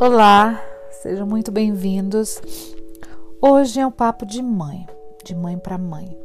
[0.00, 0.62] Olá,
[1.02, 2.40] sejam muito bem-vindos.
[3.42, 4.86] Hoje é um papo de mãe,
[5.24, 6.16] de mãe para mãe.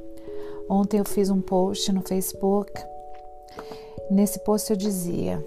[0.70, 2.72] Ontem eu fiz um post no Facebook.
[4.12, 5.44] Nesse post eu dizia: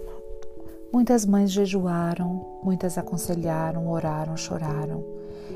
[0.93, 5.05] muitas mães jejuaram, muitas aconselharam, oraram, choraram.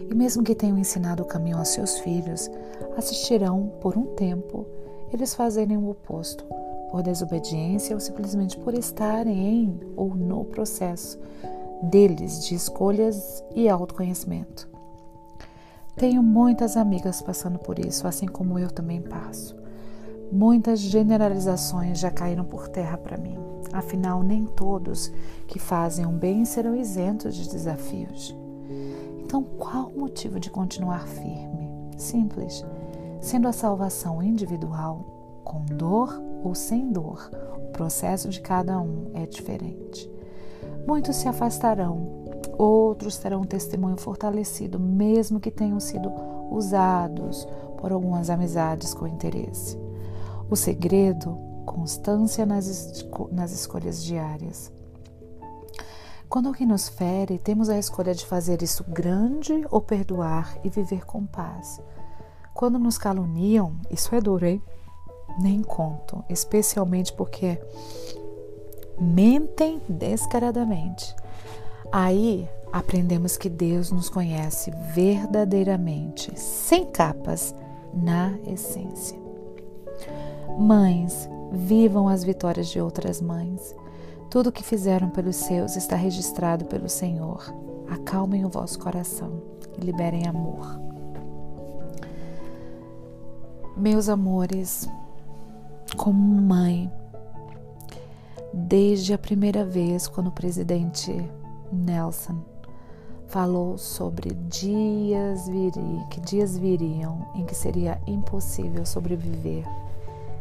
[0.09, 2.48] E mesmo que tenham ensinado o caminho aos seus filhos,
[2.96, 4.64] assistirão por um tempo
[5.12, 6.45] eles fazerem o oposto,
[6.89, 11.18] por desobediência ou simplesmente por estarem em ou no processo
[11.82, 14.68] deles de escolhas e autoconhecimento.
[15.96, 19.57] Tenho muitas amigas passando por isso, assim como eu também passo.
[20.32, 23.36] Muitas generalizações já caíram por terra para mim.
[23.72, 25.12] Afinal, nem todos
[25.46, 28.35] que fazem um bem serão isentos de desafios.
[29.18, 31.68] Então, qual o motivo de continuar firme?
[31.96, 32.64] Simples.
[33.20, 39.27] Sendo a salvação individual, com dor ou sem dor, o processo de cada um é
[39.27, 40.10] diferente.
[40.91, 42.24] Muitos se afastarão,
[42.58, 46.10] outros terão um testemunho fortalecido, mesmo que tenham sido
[46.50, 47.46] usados
[47.78, 49.78] por algumas amizades com interesse.
[50.50, 54.72] O segredo, constância nas, esco nas escolhas diárias.
[56.28, 61.06] Quando alguém nos fere, temos a escolha de fazer isso grande ou perdoar e viver
[61.06, 61.80] com paz.
[62.52, 64.61] Quando nos caluniam, isso é duro, hein?
[65.41, 67.61] Nem conto, especialmente porque
[69.00, 71.14] mentem descaradamente.
[71.90, 77.54] Aí aprendemos que Deus nos conhece verdadeiramente, sem capas,
[77.92, 79.18] na essência.
[80.58, 83.74] Mães, vivam as vitórias de outras mães.
[84.30, 87.52] Tudo o que fizeram pelos seus está registrado pelo Senhor.
[87.88, 89.42] Acalmem o vosso coração
[89.76, 90.80] e liberem amor.
[93.76, 94.88] Meus amores,
[95.96, 96.92] como mãe,
[98.52, 101.12] desde a primeira vez quando o presidente
[101.72, 102.42] Nelson
[103.26, 109.64] falou sobre dias viri, que dias viriam em que seria impossível sobreviver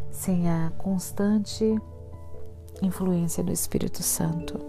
[0.09, 1.80] sem a constante
[2.81, 4.59] influência do Espírito Santo.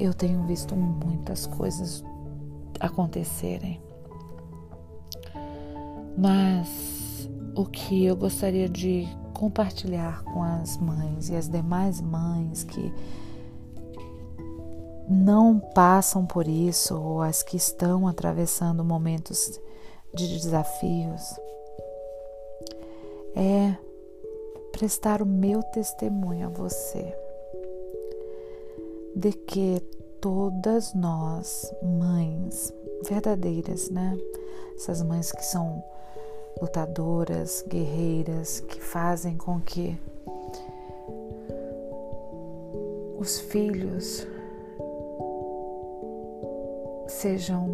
[0.00, 2.04] Eu tenho visto muitas coisas
[2.80, 3.80] acontecerem,
[6.16, 12.92] mas o que eu gostaria de compartilhar com as mães e as demais mães que
[15.08, 19.58] não passam por isso ou as que estão atravessando momentos
[20.12, 21.22] de desafios
[23.36, 23.76] é
[24.72, 27.16] prestar o meu testemunho a você
[29.14, 29.80] de que
[30.20, 32.72] todas nós, mães
[33.08, 34.18] verdadeiras, né?
[34.74, 35.82] Essas mães que são
[36.60, 39.98] lutadoras, guerreiras, que fazem com que
[43.18, 44.26] os filhos
[47.06, 47.68] sejam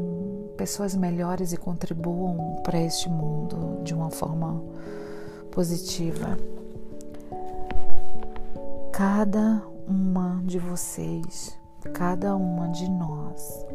[0.56, 4.62] pessoas melhores e contribuam para este mundo de uma forma
[5.51, 6.39] positiva.
[8.93, 11.59] Cada uma de vocês,
[11.93, 13.66] cada uma de nós,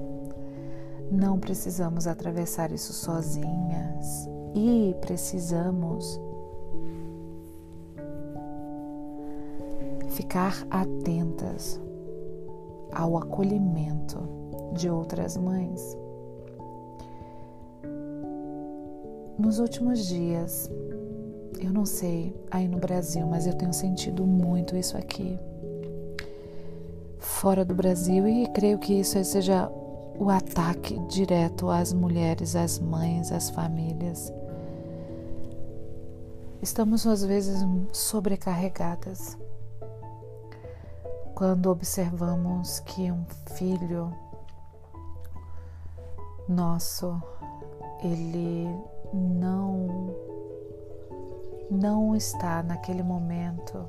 [1.12, 6.20] não precisamos atravessar isso sozinhas e precisamos
[10.10, 11.80] ficar atentas
[12.92, 14.20] ao acolhimento
[14.74, 15.98] de outras mães.
[19.38, 20.70] Nos últimos dias,
[21.62, 25.40] eu não sei aí no Brasil, mas eu tenho sentido muito isso aqui.
[27.18, 29.72] Fora do Brasil, e creio que isso seja
[30.20, 34.32] o ataque direto às mulheres, às mães, às famílias.
[36.62, 39.38] Estamos às vezes sobrecarregadas
[41.34, 43.24] quando observamos que um
[43.56, 44.14] filho
[46.50, 47.22] nosso
[48.04, 48.68] ele
[49.14, 50.14] não
[51.72, 53.88] não está naquele momento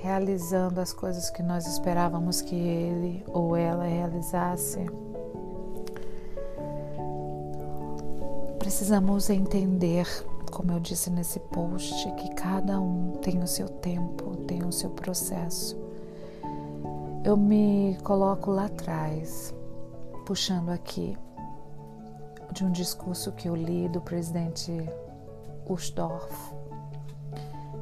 [0.00, 4.86] realizando as coisas que nós esperávamos que ele ou ela realizasse.
[8.58, 10.06] Precisamos entender
[10.56, 14.88] como eu disse nesse post, que cada um tem o seu tempo, tem o seu
[14.88, 15.76] processo.
[17.22, 19.54] Eu me coloco lá atrás,
[20.24, 21.14] puxando aqui
[22.52, 24.72] de um discurso que eu li do presidente
[25.68, 26.54] Usdorf,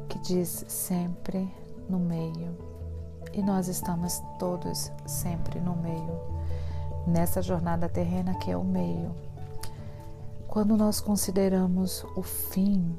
[0.09, 1.49] que diz sempre
[1.89, 2.57] no meio.
[3.33, 6.21] E nós estamos todos sempre no meio,
[7.07, 9.15] nessa jornada terrena que é o meio
[10.55, 12.97] quando nós consideramos o fim,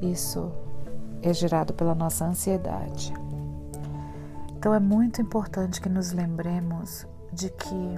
[0.00, 0.50] isso
[1.20, 3.12] é gerado pela nossa ansiedade.
[4.56, 7.94] Então é muito importante que nos lembremos de que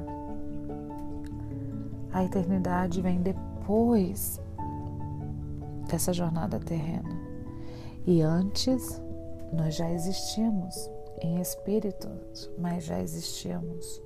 [2.12, 4.40] a eternidade vem depois
[5.88, 7.15] dessa jornada terrena.
[8.06, 9.02] E antes
[9.52, 10.88] nós já existíamos
[11.20, 12.08] em espírito,
[12.56, 14.00] mas já existíamos.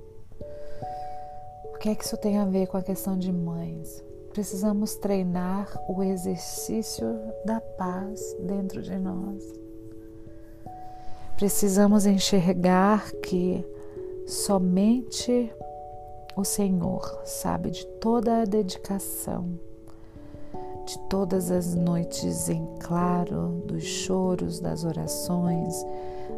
[1.65, 4.03] O que é que isso tem a ver com a questão de mães?
[4.33, 7.05] Precisamos treinar o exercício
[7.45, 9.43] da paz dentro de nós.
[11.35, 13.63] Precisamos enxergar que
[14.25, 15.53] somente
[16.35, 19.59] o Senhor sabe de toda a dedicação,
[20.91, 25.73] de todas as noites em claro, dos choros, das orações,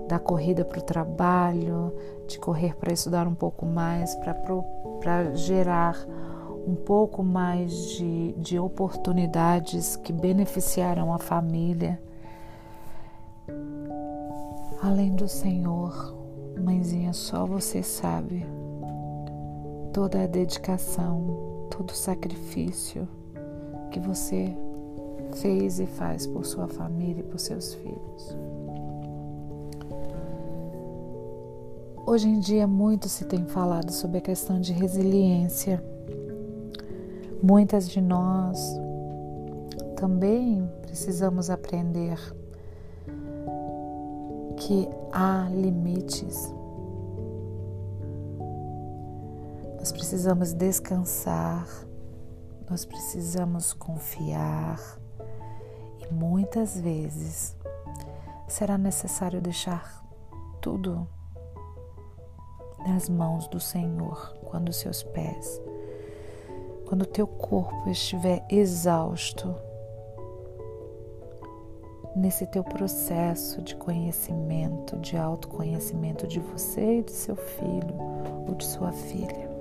[0.08, 1.92] da corrida para o trabalho,
[2.28, 4.16] de correr para estudar um pouco mais,
[5.02, 5.98] para gerar
[6.68, 12.00] um pouco mais de, de oportunidades que beneficiarão a família.
[14.84, 16.16] Além do Senhor,
[16.64, 18.46] mãezinha, só você sabe
[19.92, 23.08] toda a dedicação, todo o sacrifício
[23.94, 24.54] que você
[25.36, 28.36] fez e faz por sua família e por seus filhos.
[32.06, 35.82] Hoje em dia, muito se tem falado sobre a questão de resiliência
[37.46, 38.58] Muitas de nós
[39.98, 42.18] também precisamos aprender
[44.56, 46.54] que há limites.
[49.78, 51.68] Nós precisamos descansar,
[52.74, 54.80] nós precisamos confiar
[56.00, 57.56] e muitas vezes
[58.48, 60.04] será necessário deixar
[60.60, 61.08] tudo
[62.80, 65.62] nas mãos do Senhor quando seus pés
[66.88, 69.56] quando o teu corpo estiver exausto,
[72.16, 77.96] nesse teu processo de conhecimento, de autoconhecimento de você e de seu filho
[78.48, 79.53] ou de sua filha.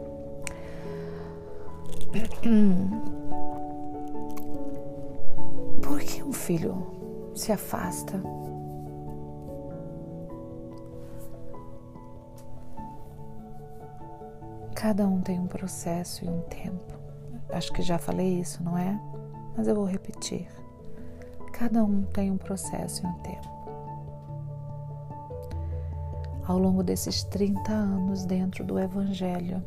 [5.80, 8.20] Por que um filho se afasta?
[14.74, 16.98] Cada um tem um processo e um tempo.
[17.48, 19.00] Acho que já falei isso, não é?
[19.56, 20.48] Mas eu vou repetir.
[21.52, 23.48] Cada um tem um processo e um tempo.
[26.46, 29.64] Ao longo desses 30 anos dentro do Evangelho,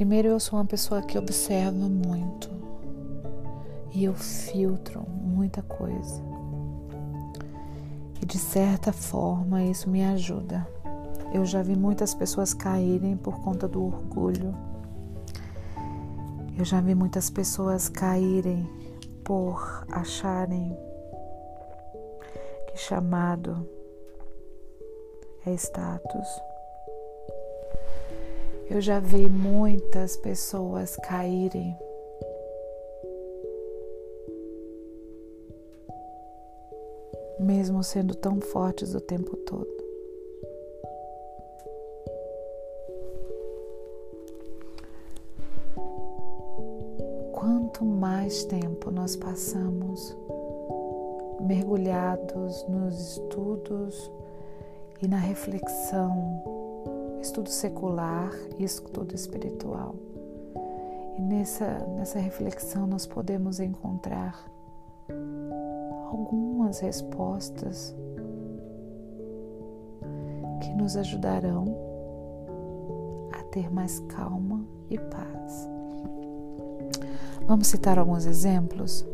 [0.00, 2.48] primeiro eu sou uma pessoa que observa muito
[3.92, 6.22] e eu filtro muita coisa.
[8.18, 10.66] E de certa forma isso me ajuda.
[11.34, 14.54] Eu já vi muitas pessoas caírem por conta do orgulho
[16.58, 18.66] eu já vi muitas pessoas caírem
[19.22, 20.74] por acharem
[22.68, 23.68] que chamado
[25.44, 26.49] é status.
[28.70, 31.76] Eu já vi muitas pessoas caírem
[37.40, 39.80] mesmo sendo tão fortes o tempo todo.
[47.80, 50.14] quanto mais tempo nós passamos
[51.40, 54.10] mergulhados nos estudos
[55.00, 56.59] e na reflexão,
[57.20, 59.94] estudo secular e estudo espiritual.
[61.18, 64.42] E nessa, nessa reflexão nós podemos encontrar
[66.10, 67.94] algumas respostas
[70.62, 71.76] que nos ajudarão
[73.32, 75.68] a ter mais calma e paz.
[77.46, 79.06] Vamos citar alguns exemplos?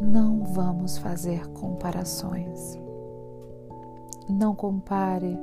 [0.00, 2.78] Não vamos fazer comparações.
[4.28, 5.38] Não compare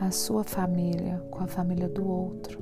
[0.00, 2.60] a sua família com a família do outro.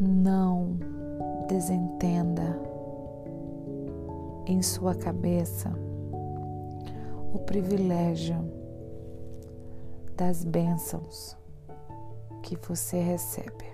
[0.00, 0.76] Não
[1.48, 2.58] desentenda
[4.46, 5.72] em sua cabeça
[7.32, 8.36] o privilégio
[10.16, 11.36] das bênçãos
[12.42, 13.64] que você recebe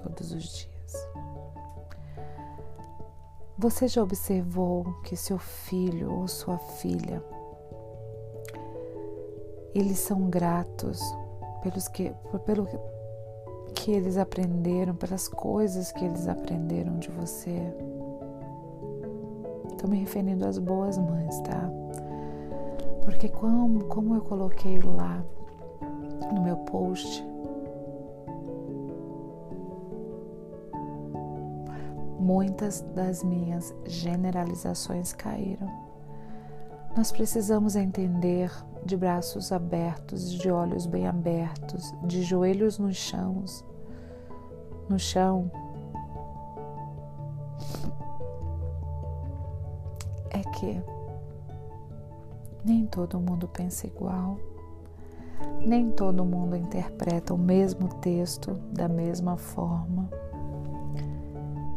[0.00, 1.08] todos os dias.
[3.58, 7.20] Você já observou que seu filho ou sua filha
[9.78, 11.00] eles são gratos
[11.62, 12.12] pelos que,
[12.44, 12.66] pelo
[13.74, 17.74] que eles aprenderam, pelas coisas que eles aprenderam de você.
[19.70, 21.70] Estou me referindo às boas mães, tá?
[23.04, 25.24] Porque como, como eu coloquei lá
[26.32, 27.24] no meu post,
[32.18, 35.68] muitas das minhas generalizações caíram.
[36.96, 38.50] Nós precisamos entender
[38.88, 43.44] de braços abertos, de olhos bem abertos, de joelhos no chão,
[44.88, 45.50] no chão.
[50.30, 50.82] É que
[52.64, 54.38] nem todo mundo pensa igual,
[55.60, 60.08] nem todo mundo interpreta o mesmo texto da mesma forma.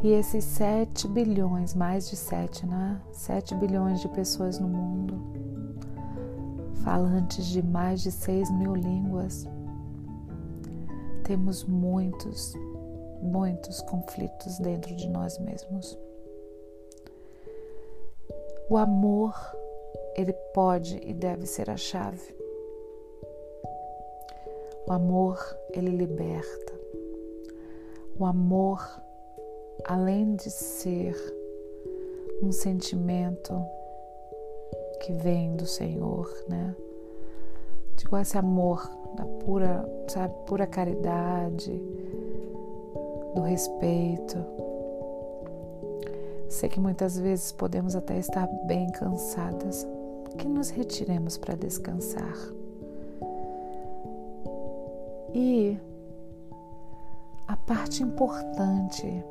[0.02, 2.98] E esses 7 bilhões, mais de 7, né?
[3.12, 5.41] 7 bilhões de pessoas no mundo,
[6.82, 9.46] falantes de mais de 6 mil línguas,
[11.24, 12.54] temos muitos,
[13.20, 15.98] muitos conflitos dentro de nós mesmos.
[18.68, 19.34] O amor,
[20.16, 22.34] ele pode e deve ser a chave.
[24.86, 25.38] O amor,
[25.70, 26.72] ele liberta.
[28.18, 28.82] O amor,
[29.84, 31.14] além de ser
[32.42, 33.54] um sentimento
[35.02, 36.76] que vem do Senhor, né?
[37.96, 41.82] Digo esse amor da pura, sabe, pura caridade,
[43.34, 44.38] do respeito.
[46.48, 49.86] Sei que muitas vezes podemos até estar bem cansadas,
[50.38, 52.36] que nos retiremos para descansar.
[55.34, 55.76] E
[57.48, 59.24] a parte importante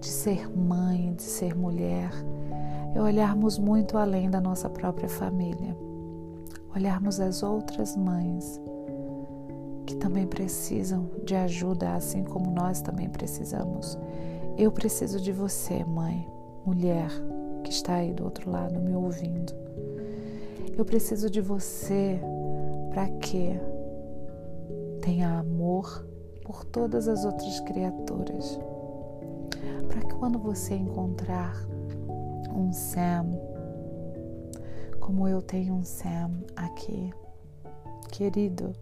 [0.00, 2.10] de ser mãe, de ser mulher,
[2.94, 5.76] é olharmos muito além da nossa própria família,
[6.74, 8.60] olharmos as outras mães
[9.86, 13.98] que também precisam de ajuda, assim como nós também precisamos.
[14.56, 16.26] Eu preciso de você, mãe,
[16.64, 17.10] mulher
[17.62, 19.52] que está aí do outro lado me ouvindo.
[20.76, 22.20] Eu preciso de você
[22.92, 23.60] para quê?
[25.04, 26.06] tenha amor
[26.42, 28.58] por todas as outras criaturas.
[29.86, 31.54] Para que quando você encontrar
[32.54, 33.26] um Sam,
[35.00, 37.12] como eu tenho um Sam aqui,
[38.10, 38.72] querido,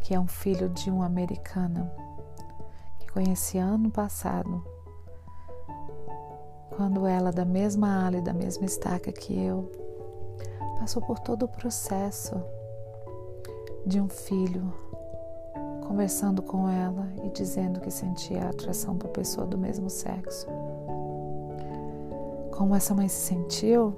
[0.00, 1.92] que é um filho de uma americana
[3.00, 4.64] que conheci ano passado,
[6.76, 9.70] quando ela, da mesma ala e da mesma estaca que eu,
[10.78, 12.34] passou por todo o processo
[13.86, 14.72] de um filho
[15.86, 20.46] conversando com ela e dizendo que sentia atração por pessoa do mesmo sexo.
[22.56, 23.96] Como essa mãe se sentiu,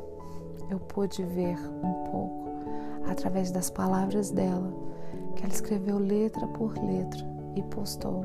[0.70, 2.48] eu pude ver um pouco
[3.06, 4.72] através das palavras dela,
[5.34, 7.20] que ela escreveu letra por letra
[7.54, 8.24] e postou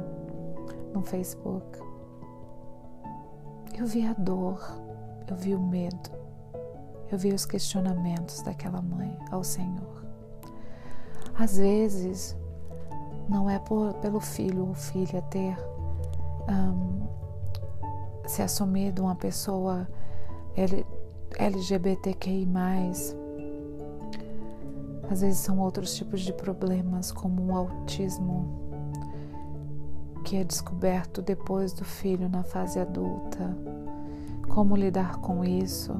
[0.93, 1.79] no Facebook.
[3.77, 4.59] Eu vi a dor,
[5.27, 6.09] eu vi o medo,
[7.11, 10.05] eu vi os questionamentos daquela mãe ao Senhor.
[11.37, 12.37] Às vezes,
[13.27, 15.57] não é por, pelo filho ou filha ter
[16.49, 17.05] um,
[18.27, 19.87] se assumido uma pessoa
[21.37, 22.47] LGBTQI.
[25.09, 28.61] Às vezes são outros tipos de problemas, como o autismo,
[30.23, 33.55] que é descoberto depois do filho na fase adulta.
[34.47, 35.93] Como lidar com isso?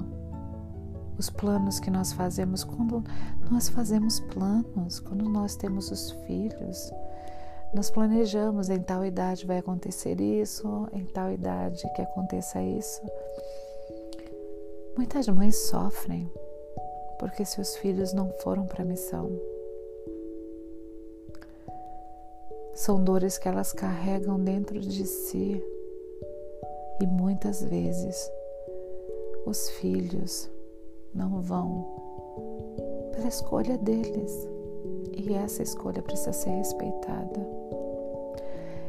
[1.22, 3.04] os planos que nós fazemos quando
[3.52, 6.92] nós fazemos planos, quando nós temos os filhos.
[7.76, 13.02] Nós planejamos em tal idade vai acontecer isso, em tal idade que aconteça isso.
[14.96, 16.30] Muitas mães sofrem
[17.20, 19.30] porque seus filhos não foram para a missão.
[22.74, 25.64] São dores que elas carregam dentro de si
[27.00, 28.32] e muitas vezes
[29.46, 30.50] os filhos
[31.14, 31.86] não vão
[33.12, 34.48] pela escolha deles.
[35.14, 37.40] E essa escolha precisa ser respeitada.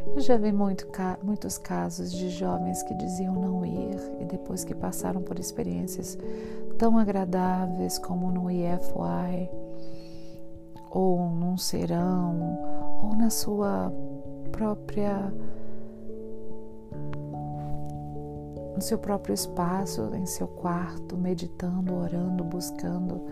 [0.06, 0.86] Eu já vi muito,
[1.22, 6.18] muitos casos de jovens que diziam não ir e depois que passaram por experiências
[6.78, 9.48] tão agradáveis como no IFY
[10.90, 12.58] ou num serão
[13.02, 13.92] ou na sua
[14.50, 15.32] própria
[18.74, 23.22] no seu próprio espaço, em seu quarto, meditando, orando, buscando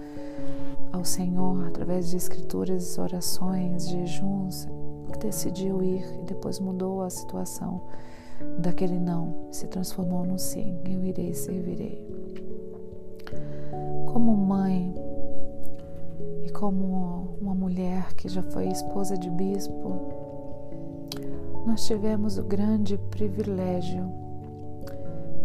[0.92, 4.68] ao Senhor através de escrituras, orações, jejuns,
[5.20, 7.82] decidiu ir e depois mudou a situação
[8.58, 10.80] daquele não, se transformou num sim.
[10.84, 12.04] Eu irei, servirei.
[14.12, 14.94] Como mãe
[16.42, 20.12] e como uma mulher que já foi esposa de bispo,
[21.66, 24.10] nós tivemos o grande privilégio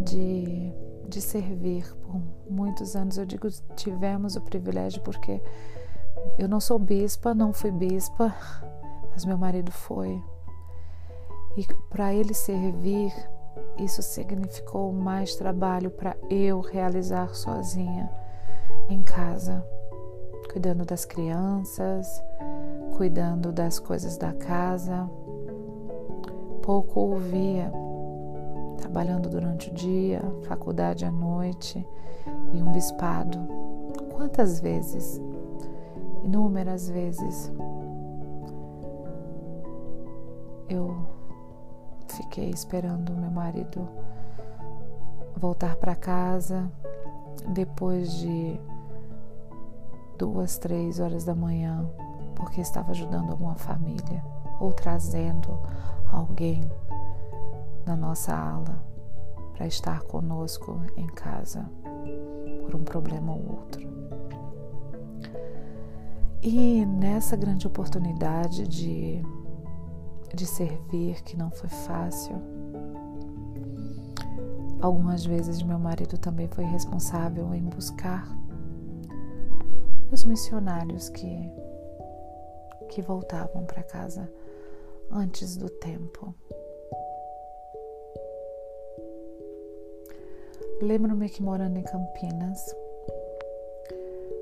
[0.03, 0.71] de,
[1.07, 3.17] de servir por muitos anos.
[3.17, 5.41] Eu digo tivemos o privilégio porque
[6.37, 8.33] eu não sou bispa, não fui bispa,
[9.15, 10.21] mas meu marido foi.
[11.55, 13.13] E para ele servir,
[13.77, 18.11] isso significou mais trabalho para eu realizar sozinha
[18.89, 19.65] em casa,
[20.51, 22.21] cuidando das crianças,
[22.97, 25.09] cuidando das coisas da casa.
[26.61, 27.71] Pouco ouvia,
[28.77, 31.87] trabalhando durante o dia, faculdade à noite
[32.51, 33.39] e um bispado.
[34.13, 35.21] Quantas vezes?
[36.21, 37.51] Inúmeras vezes.
[40.69, 41.07] Eu
[42.07, 43.87] fiquei esperando meu marido
[45.37, 46.71] voltar para casa
[47.49, 48.59] depois de
[50.17, 51.87] duas, três horas da manhã,
[52.35, 54.23] porque estava ajudando alguma família
[54.59, 55.59] ou trazendo
[56.11, 56.69] alguém
[57.85, 58.81] na nossa ala
[59.53, 61.69] para estar conosco em casa
[62.63, 63.95] por um problema ou outro.
[66.41, 69.21] E nessa grande oportunidade de,
[70.35, 72.35] de servir, que não foi fácil,
[74.81, 78.27] algumas vezes meu marido também foi responsável em buscar
[80.11, 81.51] os missionários que,
[82.89, 84.31] que voltavam para casa
[85.11, 86.35] antes do tempo.
[90.81, 92.75] Lembro-me que morando em Campinas,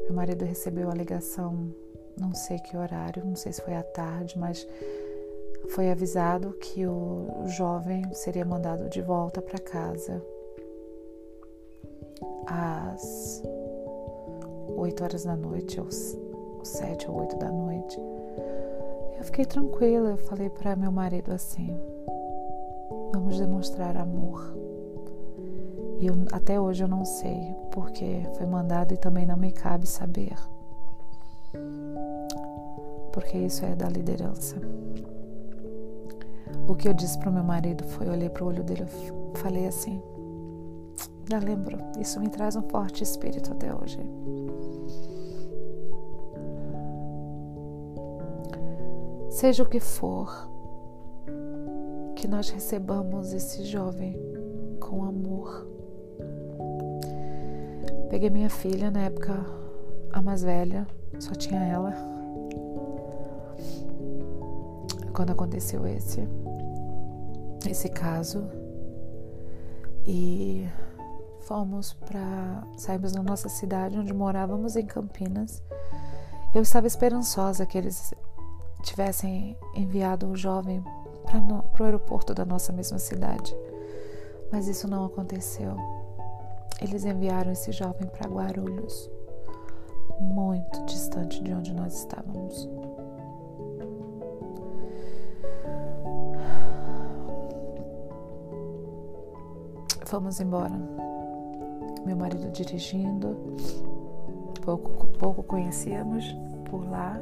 [0.05, 1.73] meu marido recebeu a ligação,
[2.19, 4.67] não sei que horário, não sei se foi à tarde, mas
[5.69, 10.23] foi avisado que o jovem seria mandado de volta para casa
[12.45, 13.41] às
[14.75, 15.87] 8 horas da noite, ou
[16.63, 17.99] 7 ou 8 da noite.
[19.17, 21.77] Eu fiquei tranquila, eu falei para meu marido assim:
[23.13, 24.53] vamos demonstrar amor.
[25.99, 29.87] E eu, até hoje eu não sei porque foi mandado e também não me cabe
[29.87, 30.35] saber.
[33.11, 34.57] Porque isso é da liderança.
[36.67, 39.37] O que eu disse para o meu marido foi: olhei para o olho dele e
[39.37, 40.01] falei assim.
[41.29, 43.97] Já lembro, isso me traz um forte espírito até hoje.
[49.29, 50.49] Seja o que for,
[52.15, 54.19] que nós recebamos esse jovem
[54.79, 55.73] com amor
[58.13, 59.43] Peguei minha filha na época,
[60.11, 60.85] a mais velha,
[61.17, 61.91] só tinha ela.
[65.11, 66.21] Quando aconteceu esse,
[67.71, 68.49] esse caso.
[70.05, 70.67] E
[71.41, 75.61] fomos para saímos da nossa cidade onde morávamos em Campinas.
[76.53, 78.13] Eu estava esperançosa que eles
[78.83, 80.83] tivessem enviado um jovem
[81.25, 83.55] para o aeroporto da nossa mesma cidade,
[84.51, 85.77] mas isso não aconteceu
[86.83, 89.09] eles enviaram esse jovem para Guarulhos,
[90.19, 92.67] muito distante de onde nós estávamos.
[100.13, 100.75] Fomos embora.
[102.05, 103.35] Meu marido dirigindo,
[104.63, 106.23] pouco, pouco conhecíamos
[106.69, 107.19] por lá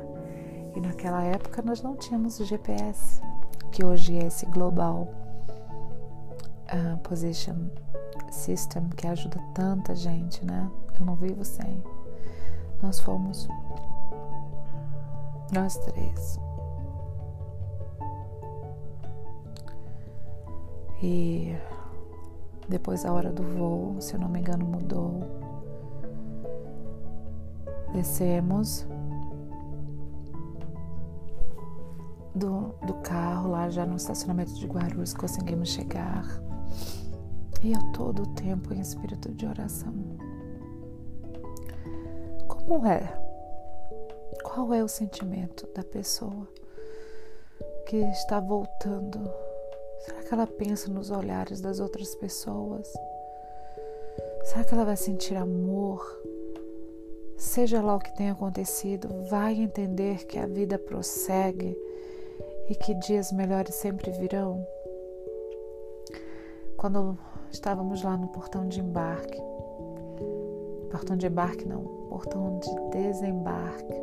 [0.75, 3.21] e naquela época nós não tínhamos GPS,
[3.71, 5.07] que hoje é esse Global
[6.67, 7.69] uh, Position
[8.29, 10.69] system que ajuda tanta gente, né?
[10.99, 11.81] Eu não vivo sem.
[12.83, 13.47] Nós fomos
[15.53, 16.37] nós três.
[21.01, 21.55] E
[22.71, 25.19] depois a hora do voo, se eu não me engano, mudou.
[27.93, 28.87] Descemos
[32.33, 36.25] do, do carro lá já no estacionamento de Guarulhos, conseguimos chegar
[37.61, 39.93] e a todo o tempo em espírito de oração.
[42.47, 43.01] Como é?
[44.43, 46.47] Qual é o sentimento da pessoa
[47.85, 49.50] que está voltando?
[50.05, 52.91] Será que ela pensa nos olhares das outras pessoas?
[54.43, 56.03] Será que ela vai sentir amor?
[57.37, 61.77] Seja lá o que tenha acontecido, vai entender que a vida prossegue
[62.69, 64.65] e que dias melhores sempre virão?
[66.77, 67.17] Quando
[67.51, 69.39] estávamos lá no portão de embarque.
[70.89, 73.93] Portão de embarque não, portão de desembarque.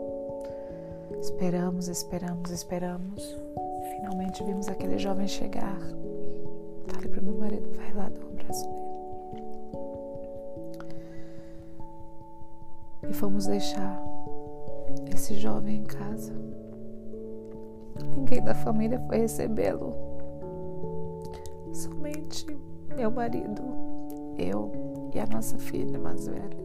[1.21, 3.37] Esperamos, esperamos, esperamos.
[4.09, 5.79] Finalmente vimos aquele jovem chegar.
[6.87, 8.83] Falei para meu marido, vai lá dar um abraço nele.
[13.11, 14.03] E fomos deixar
[15.13, 16.33] esse jovem em casa.
[18.17, 19.93] Ninguém da família foi recebê-lo.
[21.75, 22.47] Somente
[22.97, 23.63] meu marido,
[24.39, 24.73] eu
[25.13, 26.57] e a nossa filha mais velha.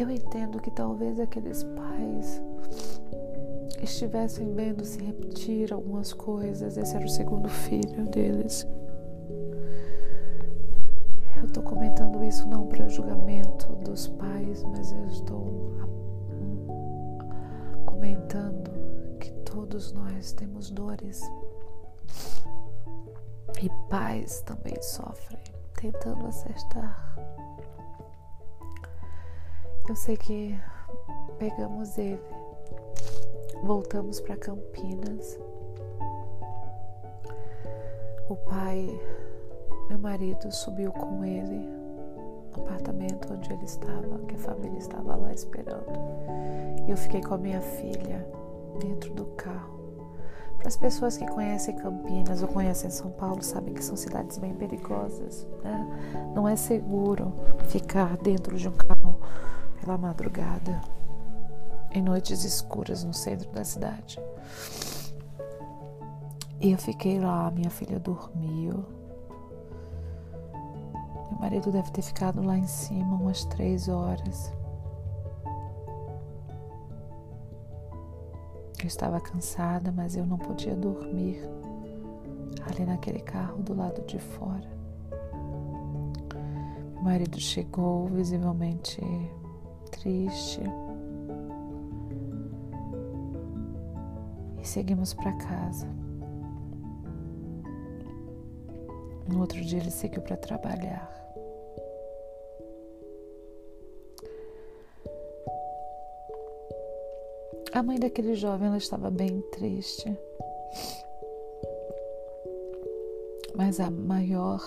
[0.00, 2.42] Eu entendo que talvez aqueles pais
[3.82, 6.76] estivessem vendo se repetir algumas coisas.
[6.76, 8.66] Esse era o segundo filho deles.
[11.36, 15.72] Eu estou comentando isso não para julgamento dos pais, mas eu estou
[17.84, 18.70] comentando
[19.18, 21.20] que todos nós temos dores
[23.60, 25.42] e pais também sofrem
[25.74, 27.16] tentando acertar.
[29.88, 30.56] Eu sei que
[31.38, 32.22] pegamos ele,
[33.62, 35.38] voltamos para Campinas.
[38.28, 39.00] O pai,
[39.88, 41.68] meu marido, subiu com ele
[42.56, 45.92] no apartamento onde ele estava, que a família estava lá esperando.
[46.86, 48.26] E eu fiquei com a minha filha
[48.80, 49.80] dentro do carro.
[50.58, 54.54] Para as pessoas que conhecem Campinas ou conhecem São Paulo, sabem que são cidades bem
[54.54, 55.46] perigosas.
[55.62, 56.32] Né?
[56.34, 57.32] Não é seguro
[57.68, 59.18] ficar dentro de um carro
[59.80, 60.80] pela madrugada,
[61.94, 64.18] em noites escuras no centro da cidade.
[66.60, 68.84] E eu fiquei lá, minha filha dormiu.
[71.30, 74.52] Meu marido deve ter ficado lá em cima umas três horas.
[78.78, 81.40] Eu estava cansada, mas eu não podia dormir
[82.68, 84.70] ali naquele carro do lado de fora.
[86.94, 89.00] Meu marido chegou visivelmente
[89.90, 90.60] triste
[94.62, 95.88] e seguimos para casa.
[99.28, 101.10] No outro dia ele seguiu para trabalhar.
[107.72, 110.16] A mãe daquele jovem ela estava bem triste.
[113.54, 114.60] Mas a maior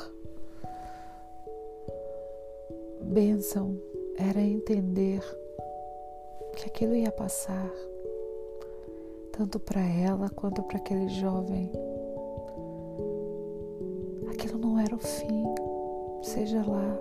[3.02, 3.80] bênção
[4.18, 5.22] era entender
[6.56, 7.72] que aquilo ia passar,
[9.36, 11.72] tanto para ela quanto para aquele jovem.
[14.30, 15.46] Aquilo não era o fim,
[16.22, 16.98] seja lá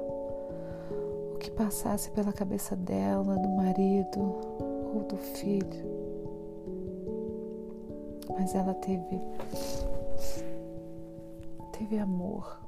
[1.34, 4.20] o que passasse pela cabeça dela, do marido
[4.94, 6.04] ou do filho
[8.38, 9.20] mas ela teve
[11.72, 12.63] teve amor.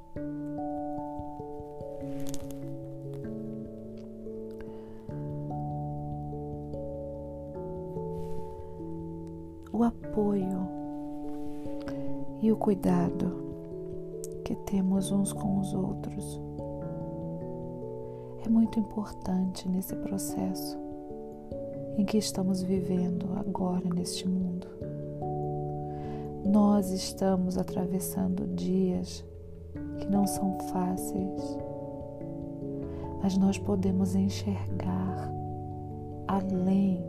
[9.73, 10.65] O apoio
[12.41, 13.31] e o cuidado
[14.45, 16.41] que temos uns com os outros
[18.45, 20.77] é muito importante nesse processo
[21.97, 24.67] em que estamos vivendo agora neste mundo.
[26.45, 29.25] Nós estamos atravessando dias
[29.99, 31.57] que não são fáceis,
[33.21, 35.29] mas nós podemos enxergar
[36.25, 37.03] além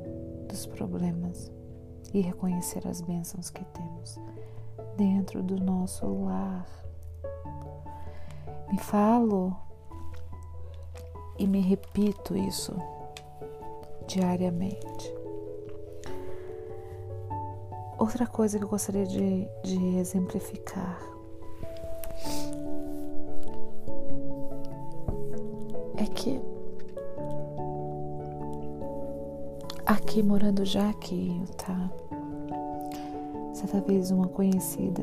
[0.49, 1.53] dos problemas
[2.13, 4.19] e reconhecer as bênçãos que temos
[4.97, 6.67] dentro do nosso lar.
[8.71, 9.57] Me falo
[11.39, 12.75] e me repito isso
[14.07, 15.15] diariamente.
[17.99, 21.08] Outra coisa que eu gostaria de, de exemplificar
[30.09, 31.91] aqui morando já aqui Utah,
[33.53, 35.03] certa vez uma conhecida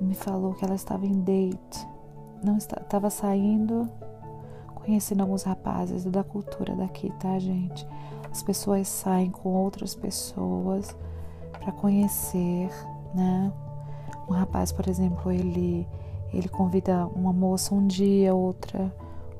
[0.00, 1.86] me falou que ela estava em date,
[2.42, 3.88] não estava saindo
[4.74, 7.86] conhecendo alguns rapazes da cultura daqui, tá, gente?
[8.30, 10.96] As pessoas saem com outras pessoas
[11.60, 12.70] para conhecer,
[13.14, 13.52] né?
[14.28, 15.86] Um rapaz, por exemplo, ele
[16.34, 18.92] ele convida uma moça um dia, outra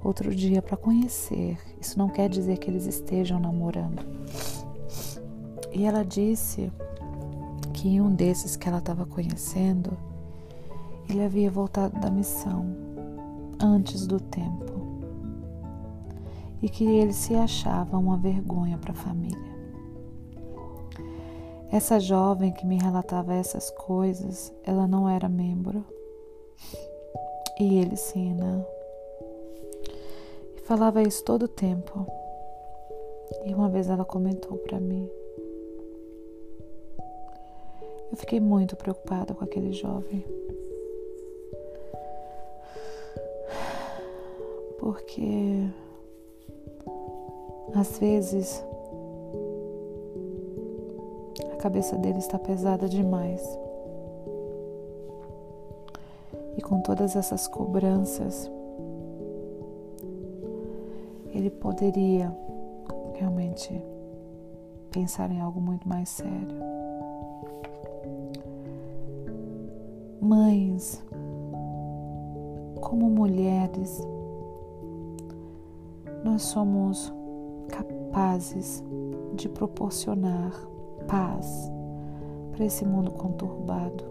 [0.03, 1.59] outro dia para conhecer.
[1.81, 4.05] Isso não quer dizer que eles estejam namorando.
[5.73, 6.73] E ela disse
[7.73, 9.97] que um desses que ela estava conhecendo,
[11.09, 12.67] ele havia voltado da missão
[13.61, 14.77] antes do tempo
[16.63, 19.57] e que ele se achava uma vergonha para a família.
[21.71, 25.85] Essa jovem que me relatava essas coisas, ela não era membro.
[27.59, 28.65] E ele sim, né?
[30.67, 32.05] Falava isso todo o tempo.
[33.45, 35.09] E uma vez ela comentou para mim.
[38.11, 40.25] Eu fiquei muito preocupada com aquele jovem.
[44.81, 45.71] Porque
[47.73, 48.65] às vezes,
[51.53, 53.41] a cabeça dele está pesada demais.
[56.57, 58.51] E com todas essas cobranças,
[61.37, 62.35] ele poderia
[63.15, 63.71] realmente
[64.91, 66.57] pensar em algo muito mais sério.
[70.21, 71.05] Mães,
[72.81, 74.03] como mulheres,
[76.25, 77.13] nós somos
[77.69, 78.83] capazes
[79.35, 80.53] de proporcionar
[81.07, 81.71] paz
[82.53, 84.05] para esse mundo conturbado.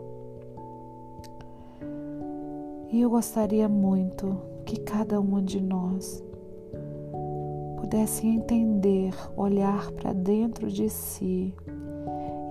[2.92, 6.24] E eu gostaria muito que cada uma de nós
[7.86, 11.54] pudesse entender, olhar para dentro de si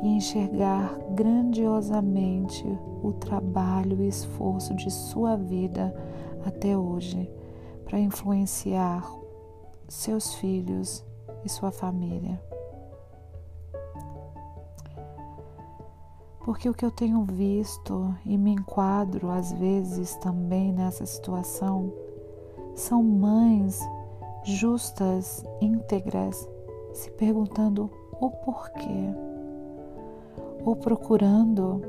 [0.01, 2.64] e enxergar grandiosamente
[3.03, 5.92] o trabalho e esforço de sua vida
[6.47, 7.29] até hoje
[7.85, 9.05] para influenciar
[9.88, 11.05] seus filhos
[11.44, 12.40] e sua família.
[16.44, 21.92] Porque o que eu tenho visto e me enquadro às vezes também nessa situação
[22.77, 23.81] são mães
[24.44, 26.48] justas, íntegras,
[26.92, 29.09] se perguntando o porquê,
[30.64, 31.83] ou procurando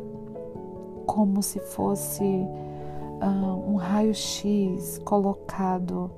[1.06, 6.10] como se fosse uh, um raio-x colocado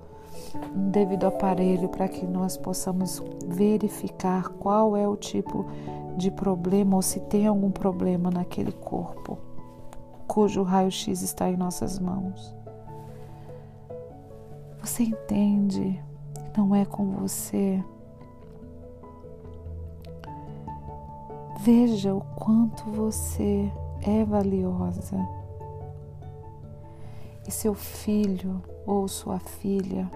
[0.76, 5.65] um devido aparelho para que nós possamos verificar qual é o tipo
[6.15, 9.38] de problema ou se tem algum problema naquele corpo
[10.38, 12.54] cujo raio-x está em nossas mãos.
[14.82, 16.00] Você entende?
[16.58, 17.84] Não é com você.
[21.60, 25.17] Veja o quanto você é valiosa.
[27.48, 30.10] E seu filho ou sua filha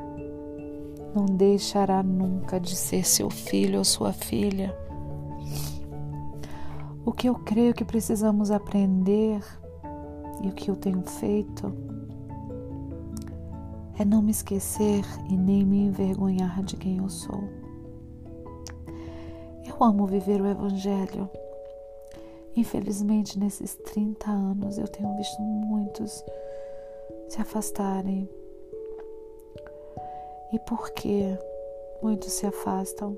[1.13, 4.75] não deixará nunca de ser seu filho ou sua filha.
[7.05, 9.43] O que eu creio que precisamos aprender
[10.41, 11.90] e o que eu tenho feito
[14.01, 17.43] é não me esquecer e nem me envergonhar de quem eu sou.
[19.63, 21.29] Eu amo viver o Evangelho.
[22.55, 26.23] Infelizmente, nesses 30 anos, eu tenho visto muitos
[27.29, 28.27] se afastarem.
[30.51, 31.37] E por que
[32.01, 33.17] muitos se afastam?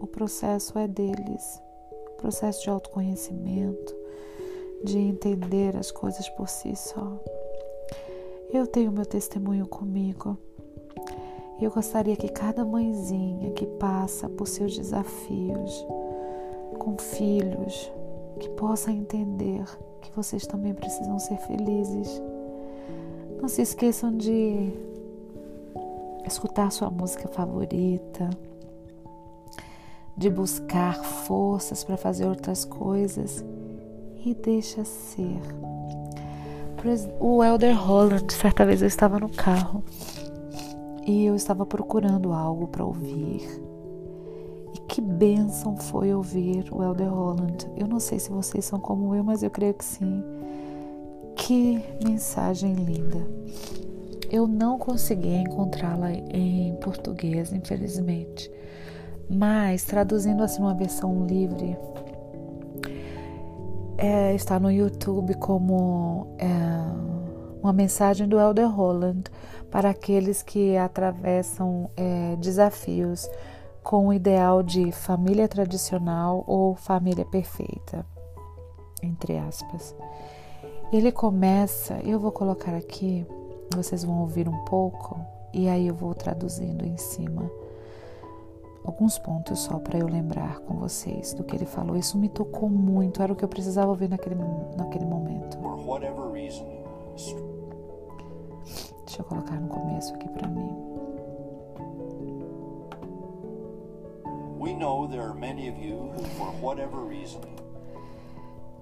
[0.00, 1.60] O processo é deles
[2.22, 3.96] processo de autoconhecimento,
[4.84, 7.18] de entender as coisas por si só.
[8.52, 10.36] Eu tenho meu testemunho comigo.
[11.58, 15.86] Eu gostaria que cada mãezinha que passa por seus desafios
[16.78, 17.90] com filhos,
[18.38, 19.64] que possa entender
[20.02, 22.20] que vocês também precisam ser felizes.
[23.40, 24.70] Não se esqueçam de
[26.26, 28.28] escutar sua música favorita,
[30.14, 33.42] de buscar forças para fazer outras coisas
[34.22, 35.40] e deixa ser.
[37.20, 39.84] O Elder Holland, certa vez eu estava no carro
[41.06, 43.48] e eu estava procurando algo para ouvir.
[44.74, 47.66] E que bênção foi ouvir o Elder Holland.
[47.76, 50.24] Eu não sei se vocês são como eu, mas eu creio que sim.
[51.36, 53.24] Que mensagem linda.
[54.28, 58.50] Eu não consegui encontrá-la em português, infelizmente
[59.32, 61.76] mas traduzindo assim uma versão livre,
[64.02, 66.46] é, está no YouTube como é,
[67.62, 69.30] uma mensagem do Elder Holland
[69.70, 73.30] para aqueles que atravessam é, desafios
[73.80, 78.04] com o ideal de família tradicional ou família perfeita,
[79.00, 79.94] entre aspas.
[80.92, 83.24] Ele começa, eu vou colocar aqui,
[83.72, 85.20] vocês vão ouvir um pouco
[85.54, 87.48] e aí eu vou traduzindo em cima
[88.84, 91.96] alguns pontos só para eu lembrar com vocês do que ele falou.
[91.96, 94.36] Isso me tocou muito, era o que eu precisava ouvir naquele,
[94.76, 95.58] naquele momento.
[99.06, 100.74] Deixa eu colocar no começo aqui para mim.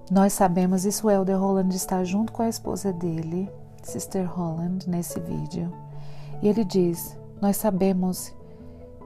[0.09, 3.49] Nós sabemos, isso o Elder Holland está junto com a esposa dele,
[3.81, 5.71] Sister Holland, nesse vídeo.
[6.41, 8.33] E ele diz: Nós sabemos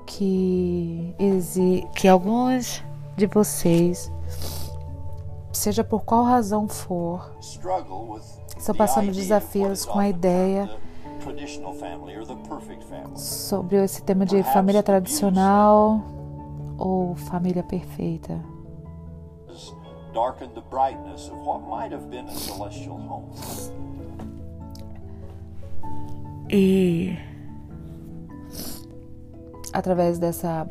[0.05, 1.15] que,
[1.95, 2.83] que alguns
[3.15, 4.11] de vocês,
[5.51, 7.35] seja por qual razão for,
[8.57, 10.69] estão passando desafios com a ideia
[13.15, 16.01] sobre esse tema de família tradicional
[16.77, 18.39] ou família perfeita.
[26.49, 27.17] E
[29.75, 30.65] através dessa,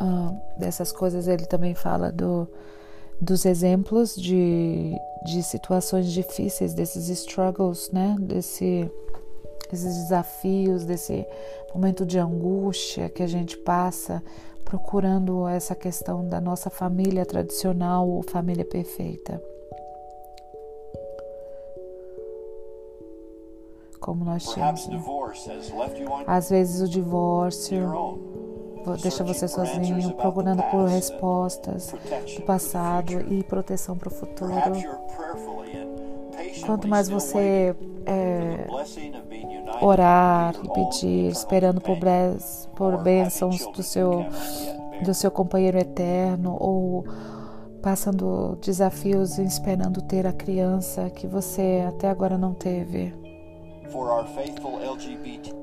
[0.00, 2.48] uh, dessas coisas, ele também fala do,
[3.20, 8.16] dos exemplos de, de situações difíceis, desses struggles, né?
[8.18, 8.90] Desse,
[9.70, 11.26] desses desafios, desse
[11.74, 14.22] momento de angústia que a gente passa
[14.64, 19.40] procurando essa questão da nossa família tradicional ou família perfeita.
[24.06, 24.86] Como nós tínhamos.
[24.86, 25.02] Né?
[26.28, 27.82] Às vezes o divórcio
[29.02, 31.92] deixa você sozinho, procurando por respostas
[32.36, 34.52] do passado e proteção para o futuro.
[36.64, 37.74] Quanto mais você
[38.06, 38.68] é,
[39.82, 41.98] orar e pedir, esperando por,
[42.76, 44.24] por bênçãos do seu,
[45.04, 47.04] do seu companheiro eterno ou
[47.82, 53.25] passando desafios esperando ter a criança que você até agora não teve.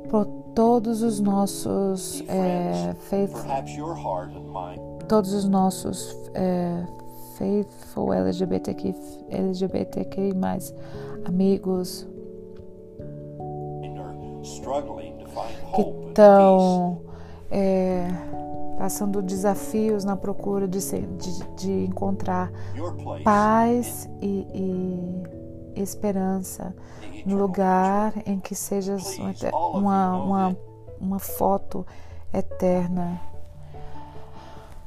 [0.09, 3.31] Por todos os nossos é, faith,
[5.07, 6.86] todos os nossos é,
[7.38, 8.95] faithful LGBTQ,
[9.29, 10.73] LGBTQ mais
[11.25, 12.07] amigos
[15.75, 17.01] que estão
[17.49, 18.07] é,
[18.77, 22.51] passando desafios na procura de, ser, de, de encontrar
[23.23, 25.42] paz e, e,
[25.75, 26.75] esperança
[27.25, 28.97] no lugar em que seja
[29.73, 30.57] uma, uma,
[30.99, 31.86] uma foto
[32.33, 33.19] eterna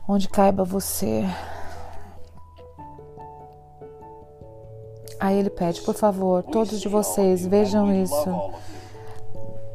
[0.08, 1.24] onde caiba você.
[5.18, 8.52] Aí ele pede, por favor, todos de vocês vejam isso.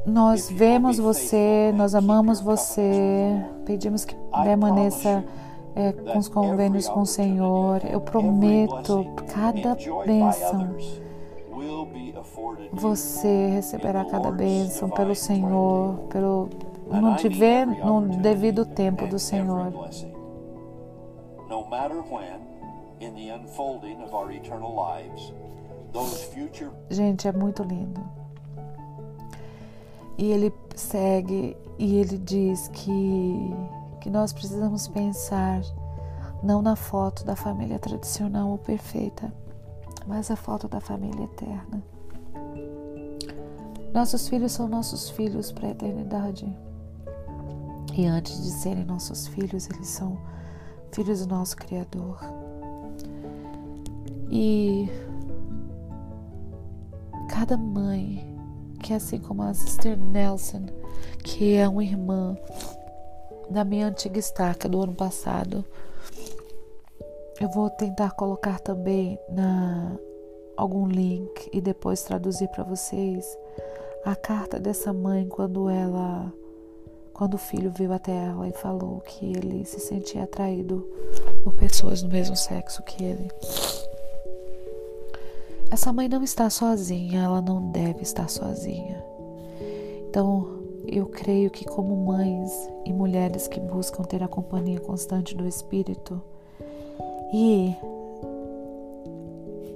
[0.06, 5.24] Nós vemos você, nós amamos você, pedimos que permaneça
[5.76, 7.82] é, com os convênios com o Senhor.
[7.86, 10.76] Eu prometo cada bênção.
[12.74, 16.50] Você receberá cada bênção pelo Senhor, pelo
[16.88, 19.72] no, dever, no devido tempo do Senhor.
[26.90, 28.02] Gente, é muito lindo.
[30.18, 33.54] E ele segue e ele diz que,
[34.02, 35.62] que nós precisamos pensar
[36.44, 39.32] não na foto da família tradicional ou perfeita,
[40.08, 41.84] mas a foto da família eterna.
[43.94, 46.52] Nossos filhos são nossos filhos para a eternidade.
[47.94, 50.18] E antes de serem nossos filhos, eles são
[50.92, 52.20] filhos do nosso Criador.
[54.30, 54.90] E
[57.30, 58.32] cada mãe
[58.82, 60.66] que assim como a Sister Nelson,
[61.24, 62.36] que é uma irmã
[63.52, 65.64] da minha antiga estaca do ano passado.
[67.40, 69.98] Eu vou tentar colocar também na
[70.56, 73.26] algum link e depois traduzir para vocês
[74.06, 76.32] a carta dessa mãe quando ela
[77.14, 80.88] quando o filho veio até ela e falou que ele se sentia atraído
[81.44, 83.30] por pessoas do mesmo sexo que ele.
[85.70, 89.04] Essa mãe não está sozinha, ela não deve estar sozinha.
[90.10, 92.52] Então, eu creio que, como mães
[92.86, 96.22] e mulheres que buscam ter a companhia constante do Espírito,
[97.34, 97.76] e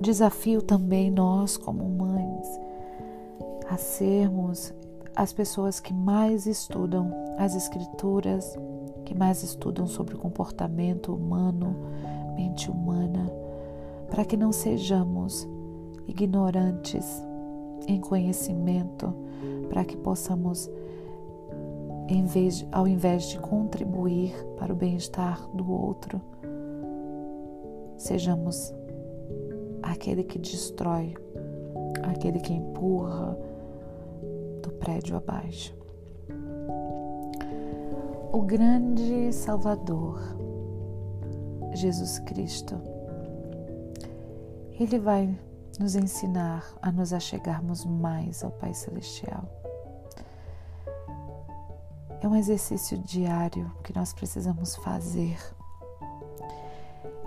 [0.02, 2.48] desafio também nós, como mães,
[3.70, 4.74] a sermos
[5.16, 8.58] as pessoas que mais estudam as Escrituras,
[9.06, 11.76] que mais estudam sobre o comportamento humano,
[12.36, 13.32] mente humana,
[14.10, 15.48] para que não sejamos
[16.08, 17.24] ignorantes
[17.88, 19.14] em conhecimento,
[19.70, 20.70] para que possamos,
[22.08, 26.22] em vez, ao invés de contribuir para o bem-estar do outro,
[27.98, 28.74] sejamos
[29.82, 31.16] aquele que destrói,
[32.04, 33.38] aquele que empurra
[34.62, 35.76] do prédio abaixo.
[38.32, 40.20] O grande Salvador,
[41.74, 42.76] Jesus Cristo,
[44.80, 45.34] ele vai
[45.80, 49.65] nos ensinar a nos achegarmos mais ao Pai Celestial.
[52.26, 55.38] É um exercício diário que nós precisamos fazer.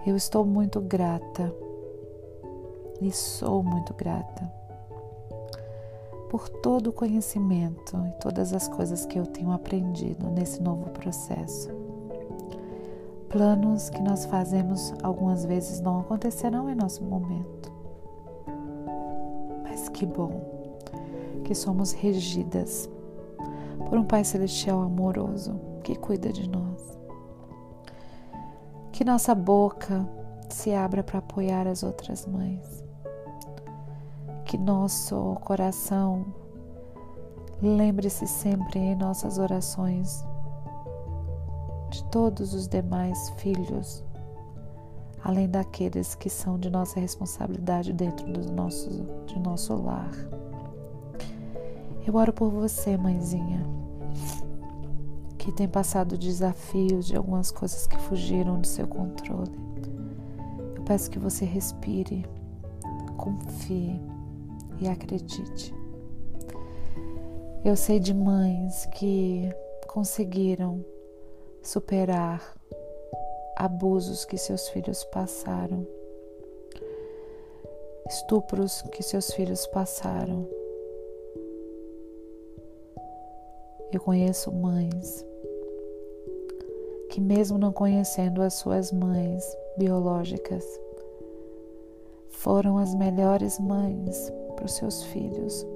[0.04, 1.54] Eu estou muito grata
[3.00, 4.52] e sou muito grata
[6.28, 11.70] por todo o conhecimento e todas as coisas que eu tenho aprendido nesse novo processo.
[13.28, 17.78] Planos que nós fazemos algumas vezes não acontecerão em nosso momento
[19.98, 20.40] que bom
[21.42, 22.88] que somos regidas
[23.86, 26.98] por um Pai Celestial amoroso que cuida de nós.
[28.92, 30.08] Que nossa boca
[30.48, 32.84] se abra para apoiar as outras mães.
[34.44, 36.26] Que nosso coração
[37.62, 40.24] lembre-se sempre em nossas orações
[41.90, 44.04] de todos os demais filhos
[45.24, 48.88] além daqueles que são de nossa responsabilidade dentro do nosso,
[49.26, 50.10] de nosso lar.
[52.08, 53.62] Eu oro por você, mãezinha,
[55.36, 59.52] que tem passado desafios de algumas coisas que fugiram do seu controle.
[60.74, 62.24] Eu peço que você respire,
[63.18, 64.00] confie
[64.80, 65.74] e acredite.
[67.62, 69.46] Eu sei de mães que
[69.86, 70.82] conseguiram
[71.62, 72.40] superar
[73.54, 75.86] abusos que seus filhos passaram,
[78.08, 80.57] estupros que seus filhos passaram.
[83.90, 85.24] Eu conheço mães
[87.08, 89.42] que, mesmo não conhecendo as suas mães
[89.78, 90.62] biológicas,
[92.28, 95.66] foram as melhores mães para os seus filhos.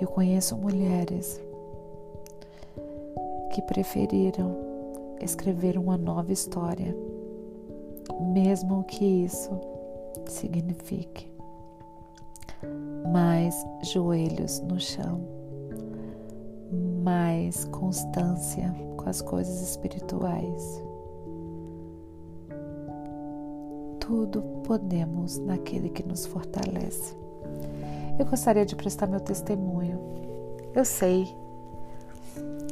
[0.00, 1.40] Eu conheço mulheres
[3.52, 4.56] que preferiram
[5.20, 6.92] escrever uma nova história,
[8.20, 9.60] mesmo que isso
[10.26, 11.33] signifique
[13.04, 15.20] mais joelhos no chão,
[17.02, 20.82] mais constância com as coisas espirituais.
[24.00, 27.14] Tudo podemos naquele que nos fortalece.
[28.18, 29.98] Eu gostaria de prestar meu testemunho.
[30.74, 31.26] Eu sei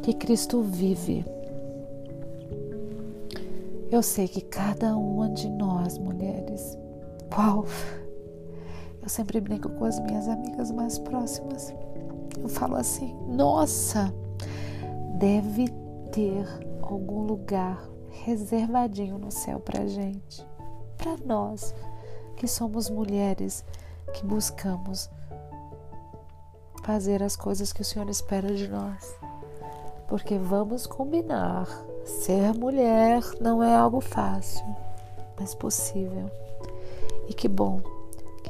[0.02, 1.24] que Cristo vive.
[3.90, 6.78] Eu sei que cada uma de nós, mulheres,
[7.32, 7.66] qual
[9.02, 11.74] eu sempre brinco com as minhas amigas mais próximas.
[12.40, 14.14] Eu falo assim: nossa,
[15.18, 15.68] deve
[16.12, 16.46] ter
[16.80, 20.46] algum lugar reservadinho no céu para gente,
[20.96, 21.74] para nós
[22.36, 23.64] que somos mulheres
[24.12, 25.10] que buscamos
[26.82, 29.16] fazer as coisas que o Senhor espera de nós.
[30.08, 31.66] Porque vamos combinar,
[32.04, 34.64] ser mulher não é algo fácil,
[35.38, 36.30] mas possível.
[37.28, 37.80] E que bom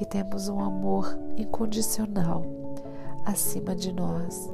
[0.03, 2.45] que temos um amor incondicional
[3.25, 4.53] acima de nós,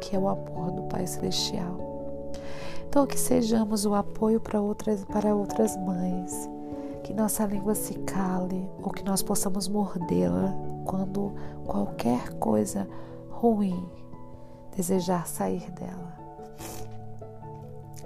[0.00, 2.32] que é o amor do Pai Celestial.
[2.88, 6.50] Então, que sejamos o apoio para outras, para outras mães,
[7.04, 10.52] que nossa língua se cale ou que nós possamos mordê-la
[10.84, 11.32] quando
[11.64, 12.88] qualquer coisa
[13.30, 13.88] ruim
[14.74, 16.18] desejar sair dela.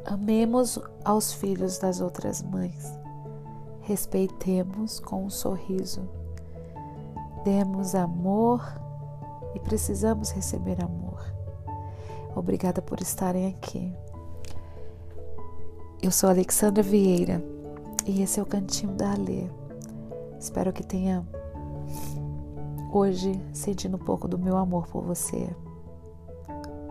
[0.04, 2.92] Amemos aos filhos das outras mães,
[3.80, 6.19] respeitemos com um sorriso
[7.44, 8.62] Demos amor
[9.54, 11.20] e precisamos receber amor.
[12.34, 13.92] Obrigada por estarem aqui.
[16.02, 17.42] Eu sou Alexandra Vieira
[18.06, 19.48] e esse é o Cantinho da Alê.
[20.38, 21.26] Espero que tenha
[22.92, 25.48] hoje sentido um pouco do meu amor por você.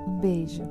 [0.08, 0.64] Um beijo.